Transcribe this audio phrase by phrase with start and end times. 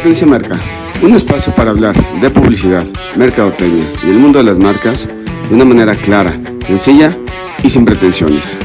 [0.00, 0.58] Potencia Marca.
[1.02, 2.86] Un espacio para hablar de publicidad,
[3.18, 7.18] mercadotecnia y el mundo de las marcas de una manera clara, sencilla
[7.62, 8.56] y sin pretensiones.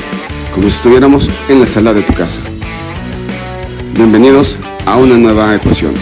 [0.54, 2.40] Como si estuviéramos en la sala de tu casa.
[3.96, 5.94] Bienvenidos a una nueva ecuación.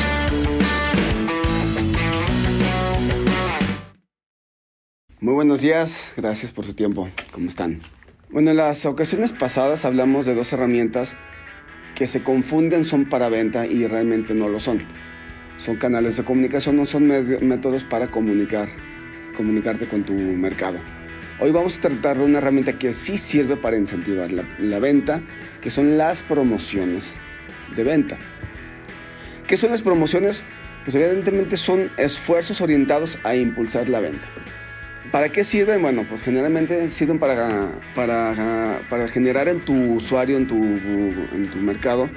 [5.20, 7.10] Muy buenos días, gracias por su tiempo.
[7.32, 7.82] ¿Cómo están?
[8.30, 11.18] Bueno, en las ocasiones pasadas hablamos de dos herramientas
[11.96, 14.86] que se confunden, son para venta y realmente no lo son.
[15.58, 18.68] Son canales de comunicación, no son métodos para comunicar,
[19.38, 20.80] comunicarte con tu mercado.
[21.40, 25.22] Hoy vamos a tratar de una herramienta que sí sirve para incentivar la, venta,
[25.62, 27.16] que son las promociones
[27.76, 28.18] de venta.
[29.48, 30.44] ¿Qué son las promociones?
[30.84, 34.28] Pues evidentemente son esfuerzos orientados a impulsar la venta.
[35.12, 35.82] ¿Para qué sirven?
[35.82, 41.58] Bueno, pues generalmente sirven para, para, para generar en tu usuario, en tu, en tu
[41.60, 42.10] mercado,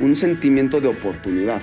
[0.00, 1.60] un sentimiento de oportunidad.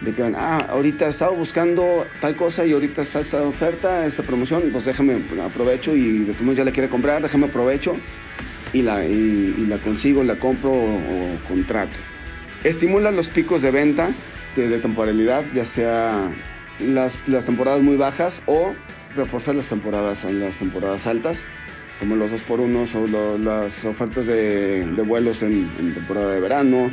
[0.00, 4.64] De que, ah, ahorita estaba buscando tal cosa y ahorita está esta oferta, esta promoción,
[4.72, 7.96] pues déjame, aprovecho y modo ya la quiere comprar, déjame aprovecho
[8.72, 11.96] y la, y, la consigo, la compro o, contrato.
[12.64, 14.10] Estimula los picos de venta
[14.56, 16.30] de, temporalidad, ya sea
[16.80, 18.74] las, las temporadas muy bajas o
[19.14, 21.44] reforzar las temporadas, las temporadas altas,
[21.98, 26.90] como los 2x1 o las ofertas de, vuelos en, temporada de verano,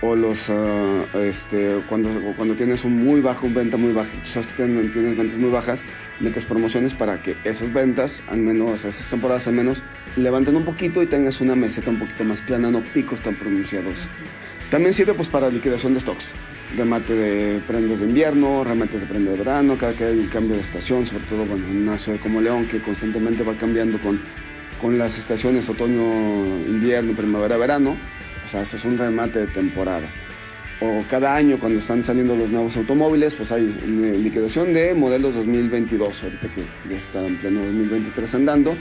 [0.00, 4.28] o los, uh, este, cuando, cuando tienes un muy bajo, un venta muy baja, tú
[4.28, 5.80] sabes que tienes, ventas muy bajas,
[6.20, 9.82] metes promociones para que esas ventas, al menos esas temporadas al menos,
[10.16, 14.08] levanten un poquito y tengas una meseta un poquito más plana, no picos tan pronunciados.
[14.70, 16.32] También sirve pues para liquidación de stocks
[16.76, 20.56] remate de prendas de invierno, remates de prenda de verano, cada que hay un cambio
[20.56, 24.20] de estación, sobre todo bueno, en una ciudad como León que constantemente va cambiando con,
[24.80, 26.02] con las estaciones otoño,
[26.68, 27.96] invierno, primavera, verano,
[28.48, 30.08] o sea, haces un remate de temporada.
[30.80, 36.22] O cada año cuando están saliendo los nuevos automóviles, pues hay liquidación de modelos 2022,
[36.22, 38.74] ahorita que ya está en pleno 2023 andando,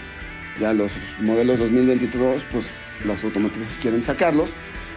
[0.57, 2.71] ya los modelos 2022, pues
[3.05, 4.53] las automotrices quieren sacarlos,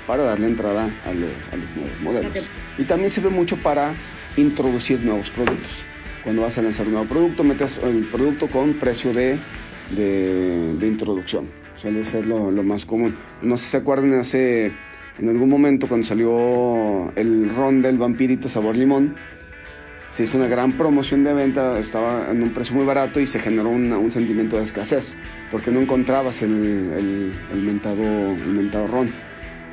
[0.06, 2.48] para darle entrada a, lo, a los nuevos modelos.
[2.78, 3.92] Y también sirve mucho para
[4.36, 5.82] introducir nuevos productos.
[6.22, 9.36] Cuando vas a lanzar un nuevo producto, metes el producto con precio de,
[9.96, 11.59] de, de introducción.
[11.80, 13.16] Suele ser lo, lo, más común.
[13.40, 14.72] No sé si se acuerdan hace,
[15.18, 19.16] en algún momento cuando salió el ron del vampirito sabor limón,
[20.10, 23.38] se hizo una gran promoción de venta, estaba en un precio muy barato y se
[23.38, 25.16] generó una, un sentimiento de escasez,
[25.50, 29.10] porque no encontrabas el, el, el, mentado, el mentado ron.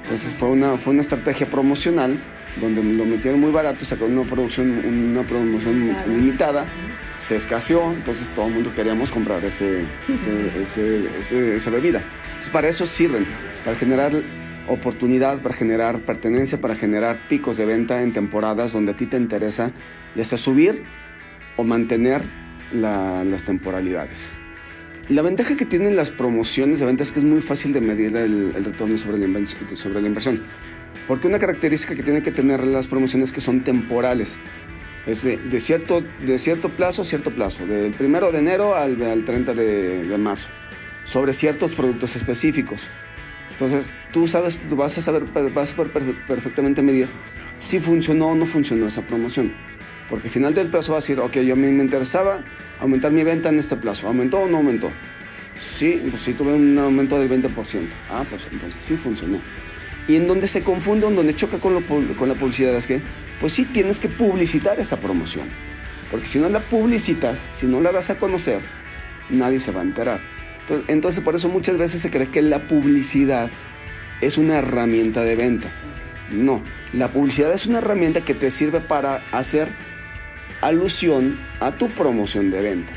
[0.03, 2.16] Entonces fue una, fue una estrategia promocional
[2.62, 6.66] donde lo metieron muy barato, sacaron una producción, una promoción limitada,
[7.17, 12.01] se escaseó, entonces todo el mundo queríamos comprar ese, ese, ese, ese, esa bebida.
[12.28, 13.25] Entonces para eso sirven,
[13.66, 14.13] para generar
[14.67, 19.17] oportunidad, para generar pertenencia, para generar picos de venta en temporadas donde a ti te
[19.17, 19.72] interesa
[20.16, 20.83] ya sea subir
[21.57, 22.22] o mantener
[22.72, 24.38] la, las temporalidades.
[25.09, 28.16] La ventaja que tienen las promociones de venta es que es muy fácil de medir
[28.17, 30.41] el, el retorno sobre la, sobre la, inversión.
[31.07, 34.38] Porque una característica que tienen que tener las promociones es que son temporales.
[35.07, 39.53] Es de, cierto, de cierto plazo cierto plazo, del primero de enero al, al 30
[39.53, 40.50] de, marzo,
[41.06, 42.84] sobre ciertos productos específicos.
[43.51, 45.23] Entonces, tú sabes, tú vas a saber,
[45.53, 45.91] vas a poder
[46.28, 47.07] perfectamente medir
[47.56, 49.53] si funcionó o no funcionó esa promoción.
[50.09, 52.41] Porque al final del plazo va a decir, ok, yo me interesaba
[52.79, 54.07] aumentar mi venta en este plazo.
[54.07, 54.91] ¿Aumentó o no aumentó?
[55.59, 57.50] Sí, pues sí tuve un aumento del 20%.
[58.09, 59.41] Ah, pues entonces sí funcionó.
[60.07, 63.02] Y en donde se confunde, en donde choca con, la publicidad es que,
[63.40, 65.47] pues sí tienes que publicitar esta promoción.
[66.09, 68.61] Porque si no la publicitas, si no la das a conocer,
[69.29, 70.22] nadie se va a enterar.
[70.87, 73.49] Entonces por eso muchas veces se cree que la publicidad
[74.22, 75.70] es una herramienta de venta.
[76.32, 76.61] No,
[76.93, 79.70] la publicidad es una herramienta que te sirve para hacer
[80.61, 82.93] alusión a tu promoción de venta.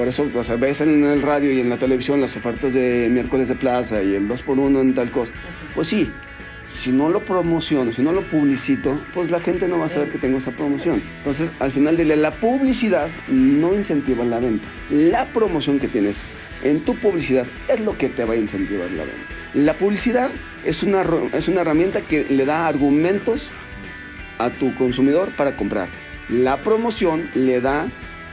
[0.00, 3.10] Por eso o sea, ves en el radio y en la televisión las ofertas de
[3.10, 5.30] miércoles de plaza y el 2x1 en tal cosa.
[5.74, 6.10] Pues sí,
[6.64, 10.08] si no lo promociono, si no lo publicito, pues la gente no va a saber
[10.08, 11.02] que tengo esa promoción.
[11.18, 14.66] Entonces, al final de la publicidad no incentiva la venta.
[14.88, 16.24] La promoción que tienes
[16.64, 19.26] en tu publicidad es lo que te va a incentivar la venta.
[19.52, 20.30] La publicidad
[20.64, 21.04] es una,
[21.34, 23.50] es una herramienta que le da argumentos
[24.38, 25.92] a tu consumidor para comprarte.
[26.30, 27.86] La promoción le da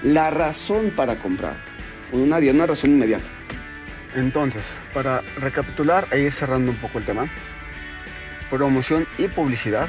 [0.03, 1.71] la razón para comprarte.
[2.11, 3.25] Una, una razón inmediata.
[4.15, 7.27] Entonces, para recapitular e ir cerrando un poco el tema,
[8.49, 9.87] promoción y publicidad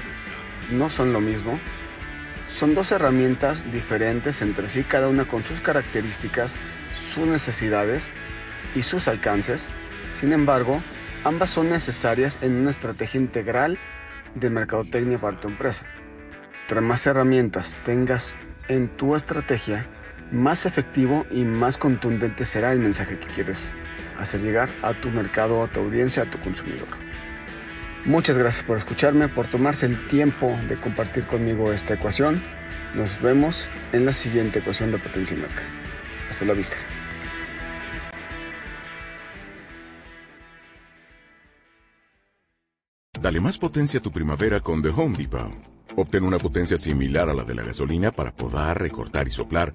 [0.71, 1.59] no son lo mismo.
[2.49, 6.57] Son dos herramientas diferentes entre sí, cada una con sus características,
[6.95, 8.11] sus necesidades
[8.75, 9.69] y sus alcances.
[10.19, 10.83] Sin embargo,
[11.25, 13.79] ambas son necesarias en una estrategia integral
[14.35, 15.85] de mercadotecnia para tu empresa.
[16.63, 18.39] Entre más herramientas tengas
[18.69, 19.87] en tu estrategia,
[20.31, 23.73] más efectivo y más contundente será el mensaje que quieres
[24.19, 26.89] hacer llegar a tu mercado, a tu audiencia, a tu consumidor.
[28.05, 32.41] Muchas gracias por escucharme, por tomarse el tiempo de compartir conmigo esta ecuación.
[32.95, 35.63] Nos vemos en la siguiente ecuación de potencia y marca.
[36.31, 36.77] Hasta la vista.
[43.21, 45.53] Dale más potencia a tu primavera con The Home Depot.
[45.97, 49.75] Obtén una potencia similar a la de la gasolina para podar, recortar y soplar